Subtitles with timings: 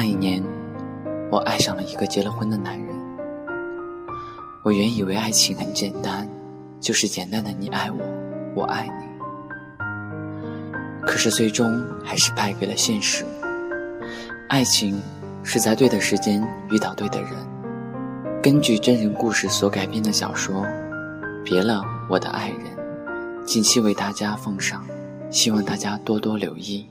[0.00, 0.42] 那一年，
[1.30, 2.88] 我爱上了一个结了婚的男人。
[4.64, 6.26] 我原以为爱情很简单，
[6.80, 7.98] 就是简单的你爱我，
[8.54, 9.84] 我爱你。
[11.02, 13.26] 可是最终还是败给了现实。
[14.48, 14.98] 爱情
[15.42, 17.32] 是在对的时间遇到对的人。
[18.42, 20.62] 根据真人故事所改编的小说
[21.44, 22.58] 《别了我的爱人》，
[23.44, 24.82] 近期为大家奉上，
[25.28, 26.88] 希望大家多多留意。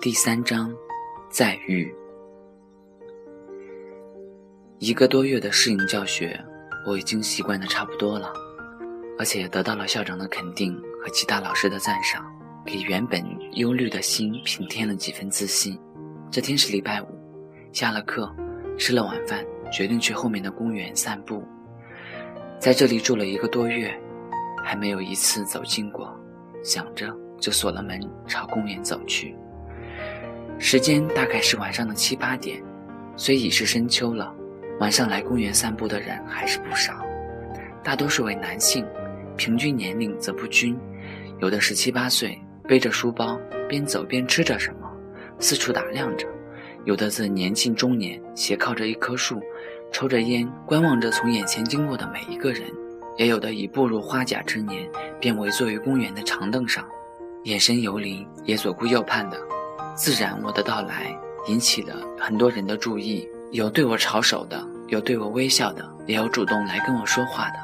[0.00, 0.72] 第三章，
[1.28, 1.92] 再遇。
[4.78, 6.40] 一个多月的适应教学，
[6.86, 8.32] 我已经习惯的差不多了，
[9.18, 12.24] 而且也得到了校长的肯定和其他老师的赞赏，
[12.64, 13.20] 给原本
[13.54, 15.76] 忧虑的心平添了几分自信。
[16.30, 17.06] 这天是礼拜五，
[17.72, 18.32] 下了课，
[18.78, 21.42] 吃了晚饭，决定去后面的公园散步。
[22.60, 23.92] 在这里住了一个多月，
[24.64, 26.16] 还没有一次走近过，
[26.62, 29.36] 想着就锁了门，朝公园走去。
[30.60, 32.60] 时间大概是晚上的七八点，
[33.16, 34.34] 虽已是深秋了，
[34.80, 37.00] 晚上来公园散步的人还是不少，
[37.82, 38.84] 大多数为男性，
[39.36, 40.76] 平均年龄则不均，
[41.40, 44.90] 有的十七八岁，背着书包，边走边吃着什么，
[45.38, 46.26] 四处打量着；
[46.84, 49.40] 有的则年近中年，斜靠着一棵树，
[49.92, 52.64] 抽着烟，观望着从眼前经过的每一个人；
[53.16, 54.88] 也有的已步入花甲之年，
[55.20, 56.84] 便围坐于公园的长凳上，
[57.44, 59.38] 眼神游离，也左顾右盼的。
[59.98, 61.12] 自然，我的到来
[61.48, 67.58] 引起了很多人的注意，有对我抄手的，有对我微笑的，也有主动来跟我说话的，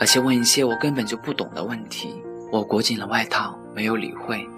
[0.00, 2.22] 而且问一些我根本就不懂的问题。
[2.50, 4.48] 我裹紧了外套，没有理会，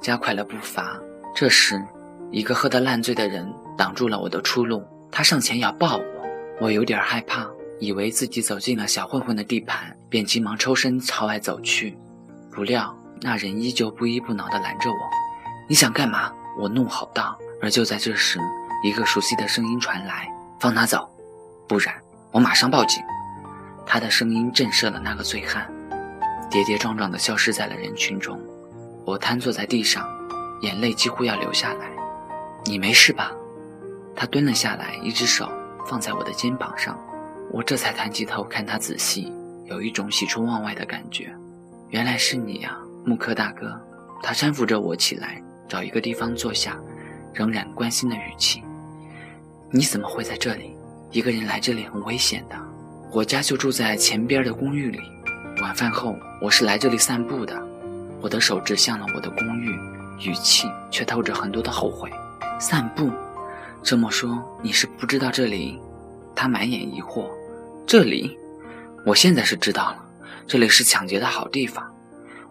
[0.00, 0.98] 加快了步伐。
[1.34, 1.78] 这时，
[2.30, 3.46] 一个喝得烂醉的人
[3.76, 6.04] 挡住了我的出路，他上前要抱我，
[6.62, 7.46] 我有点害怕，
[7.78, 11.94] 以为自己走进了小混混的地盘，便急忙抽身朝外走去。
[12.50, 14.96] 不料那人依旧不依不挠地拦着我
[15.68, 18.38] ：“你想干嘛？”我怒吼道，而就在这时，
[18.82, 20.28] 一个熟悉的声音传来
[20.60, 21.08] ：“放他走，
[21.66, 21.94] 不然
[22.30, 23.02] 我马上报警。”
[23.86, 25.70] 他的声音震慑了那个醉汉，
[26.50, 28.40] 跌跌撞撞地消失在了人群中。
[29.04, 30.08] 我瘫坐在地上，
[30.62, 31.90] 眼泪几乎要流下来。
[32.64, 33.32] “你没事吧？”
[34.16, 35.50] 他蹲了下来，一只手
[35.86, 36.98] 放在我的肩膀上。
[37.50, 39.32] 我这才抬起头看他仔细，
[39.66, 41.34] 有一种喜出望外的感觉。
[41.90, 43.80] 原来是你呀，木柯大哥。
[44.22, 45.42] 他搀扶着我起来。
[45.68, 46.78] 找一个地方坐下，
[47.32, 48.62] 仍然关心的语气
[49.70, 50.76] ：“你怎么会在这里？
[51.10, 52.56] 一个人来这里很危险的。
[53.10, 55.00] 我家就住在前边的公寓里。
[55.62, 57.60] 晚饭后，我是来这里散步的。”
[58.20, 59.70] 我的手指向了我的公寓，
[60.20, 62.10] 语气却透着很多的后悔。
[62.58, 63.10] 散步？
[63.82, 65.78] 这么说你是不知道这里？
[66.34, 67.26] 他满眼疑惑。
[67.86, 68.38] 这里？
[69.04, 70.04] 我现在是知道了，
[70.46, 71.84] 这里是抢劫的好地方。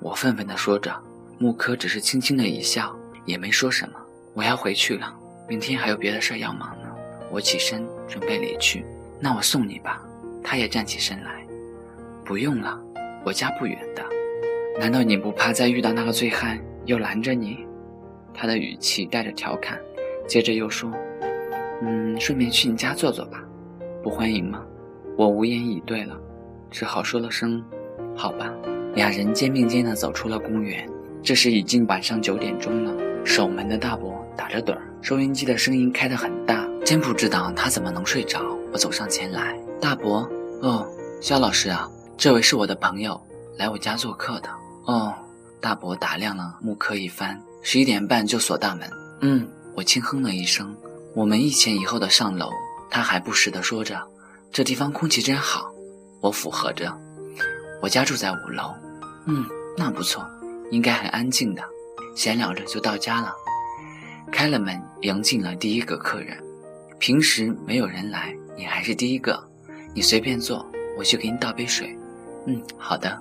[0.00, 0.92] 我愤愤地说着。
[1.38, 2.94] 木柯只是轻轻的一笑。
[3.24, 3.94] 也没说什么。
[4.34, 5.12] 我要回去了，
[5.48, 6.88] 明天还有别的事要忙呢。
[7.30, 8.84] 我起身准备离去，
[9.20, 10.02] 那我送你吧。
[10.42, 11.44] 他也站起身来，
[12.24, 12.80] 不用了，
[13.24, 14.02] 我家不远的。
[14.78, 17.66] 难道你不怕再遇到那个醉汉又拦着你？
[18.32, 19.78] 他的语气带着调侃，
[20.26, 20.90] 接着又说
[21.82, 23.44] ：“嗯，顺便去你家坐坐吧，
[24.02, 24.64] 不欢迎吗？”
[25.18, 26.16] 我无言以对了，
[26.70, 27.62] 只好说了声
[28.16, 28.50] ：“好吧。”
[28.94, 30.88] 俩人肩并肩地走出了公园。
[31.22, 32.92] 这时已经晚上九点钟了。
[33.24, 38.40] 守门的大伯打着盹儿，收音机的声音开得很大，真不知道他怎么能睡着。
[38.72, 40.28] 我走上前来，大伯，
[40.62, 40.86] 哦，
[41.20, 43.20] 肖老师啊，这位是我的朋友，
[43.58, 44.48] 来我家做客的。
[44.86, 45.14] 哦，
[45.60, 48.90] 大伯打量了木柯一番，十一点半就锁大门。
[49.20, 50.74] 嗯，我轻哼了一声。
[51.14, 52.48] 我们一前一后的上楼，
[52.88, 54.00] 他还不时地说着
[54.50, 55.70] ：“这地方空气真好。”
[56.22, 56.96] 我附和着
[57.82, 58.72] ：“我家住在五楼。”
[59.26, 59.44] 嗯，
[59.76, 60.24] 那不错，
[60.70, 61.62] 应该很安静的。
[62.16, 63.32] 闲聊着就到家了，
[64.32, 66.36] 开了门迎进了第一个客人。
[66.98, 69.42] 平时没有人来，你还是第一个。
[69.94, 70.64] 你随便坐，
[70.98, 71.96] 我去给你倒杯水。
[72.46, 73.20] 嗯，好的。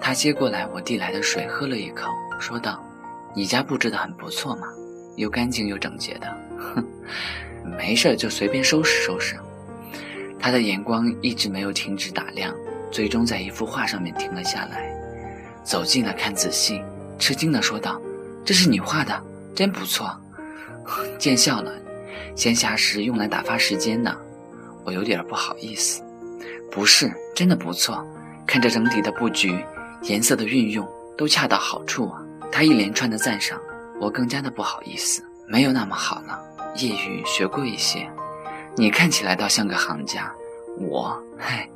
[0.00, 2.82] 他接过来我递来的水，喝了一口，说道
[3.36, 4.66] ：“你家布置的很不错嘛，
[5.16, 6.26] 又干净又整洁的。
[6.74, 6.84] ”哼，
[7.78, 9.36] 没事就随便收拾收拾。
[10.40, 12.52] 他的眼光一直没有停止打量，
[12.90, 14.91] 最终在一幅画上面停了下来，
[15.64, 16.82] 走近了看仔细，
[17.18, 18.00] 吃惊地说道。
[18.44, 19.22] 这是你画的，
[19.54, 20.10] 真不错，
[21.18, 21.72] 见笑了。
[22.34, 24.16] 闲暇时用来打发时间呢，
[24.84, 26.02] 我有点不好意思。
[26.70, 28.04] 不是，真的不错。
[28.46, 29.64] 看这整体的布局、
[30.02, 30.86] 颜色的运用
[31.16, 32.20] 都恰到好处啊。
[32.50, 33.60] 他一连串的赞赏，
[34.00, 35.22] 我更加的不好意思。
[35.46, 36.38] 没有那么好了，
[36.76, 38.10] 业余学过一些。
[38.74, 40.32] 你看起来倒像个行家，
[40.80, 41.68] 我嗨，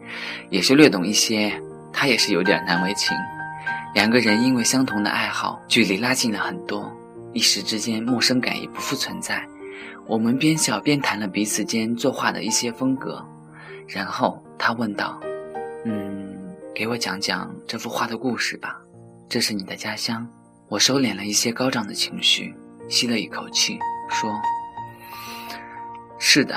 [0.51, 1.53] 也是略懂一些。
[1.93, 3.17] 他也是有点难为情。
[3.97, 6.93] 两个人因为相同的爱好，距离拉近了很多，
[7.33, 9.43] 一时之间陌生感也不复存在。
[10.07, 13.25] 我们边笑边谈了彼此间作画的一些风格，
[13.89, 15.19] 然后他问道
[15.87, 16.37] ：“嗯，
[16.75, 18.79] 给我讲讲这幅画的故事吧。
[19.31, 20.29] 这是你的家乡。”
[20.69, 22.55] 我收敛了一些高涨的情绪，
[22.91, 23.79] 吸了一口气，
[24.11, 24.31] 说
[26.21, 26.55] ：“是的，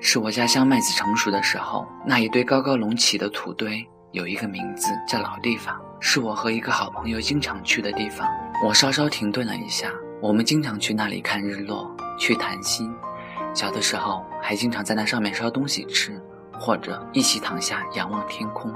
[0.00, 8.26] 是我家乡麦子成熟的时候，那一堆高高隆起的土堆。”有一个名字叫老地方，是我和一个好朋友经常去的地方。
[8.64, 9.92] 我稍稍停顿了一下，
[10.22, 12.90] 我们经常去那里看日落，去谈心。
[13.52, 16.18] 小的时候还经常在那上面烧东西吃，
[16.58, 18.72] 或者一起躺下仰望天空。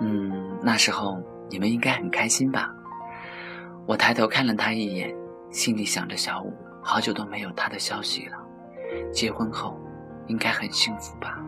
[0.00, 2.70] 嗯，那时候你们应该很开心吧？
[3.86, 5.14] 我抬头看了他一眼，
[5.50, 6.50] 心里想着小五
[6.82, 8.38] 好久都没有他的消息了，
[9.12, 9.78] 结婚后
[10.28, 11.38] 应该很幸福吧？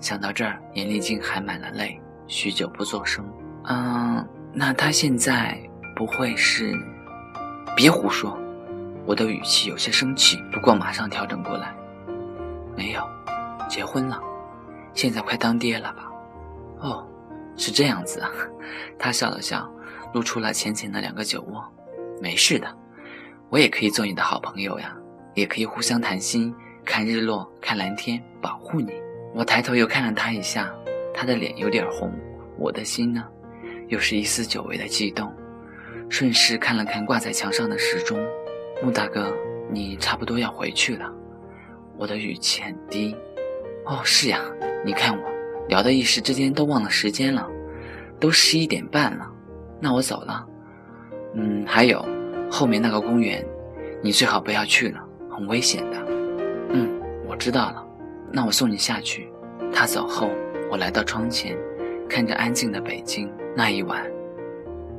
[0.00, 1.98] 想到这儿，眼里竟含满了泪。
[2.30, 3.28] 许久不作声。
[3.64, 4.24] 嗯，
[4.54, 5.60] 那他现在
[5.96, 6.72] 不会是？
[7.76, 8.38] 别胡说！
[9.04, 11.74] 我的语气有些生气，不过马上调整过来。
[12.76, 13.02] 没有，
[13.68, 14.22] 结婚了，
[14.94, 16.08] 现在快当爹了吧？
[16.78, 17.04] 哦，
[17.56, 18.30] 是这样子啊。
[18.96, 19.68] 他笑了笑，
[20.14, 21.64] 露出了浅浅的两个酒窝。
[22.22, 22.72] 没事的，
[23.48, 24.96] 我也可以做你的好朋友呀，
[25.34, 26.54] 也可以互相谈心，
[26.84, 28.92] 看日落，看蓝天，保护你。
[29.34, 30.72] 我抬头又看了他一下。
[31.12, 32.12] 他的脸有点红，
[32.58, 33.24] 我的心呢，
[33.88, 35.32] 又是一丝久违的悸动。
[36.08, 38.18] 顺势看了看挂在墙上的时钟，
[38.82, 39.32] 穆大哥，
[39.70, 41.08] 你差不多要回去了。
[41.96, 43.16] 我的语气很低。
[43.86, 44.40] 哦，是呀，
[44.84, 45.22] 你看我
[45.68, 47.48] 聊的一时之间都忘了时间了，
[48.18, 49.30] 都十一点半了。
[49.80, 50.44] 那我走了。
[51.34, 52.04] 嗯，还有
[52.50, 53.46] 后面那个公园，
[54.02, 55.98] 你最好不要去了，很危险的。
[56.70, 57.86] 嗯，我知道了。
[58.32, 59.30] 那我送你下去。
[59.72, 60.30] 他走后。
[60.70, 61.58] 我来到窗前，
[62.08, 63.28] 看着安静的北京。
[63.56, 64.08] 那一晚，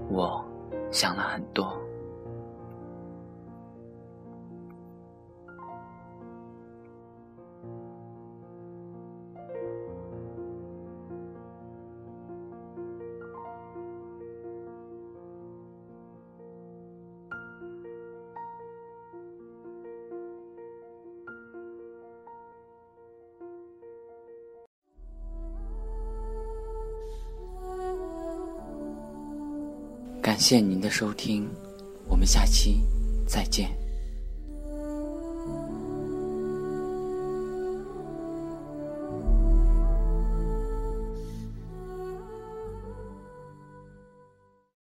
[0.09, 0.45] 我
[0.91, 1.81] 想了很多。
[30.31, 31.45] 感谢您的收听，
[32.07, 32.79] 我们下期
[33.27, 33.80] 再见。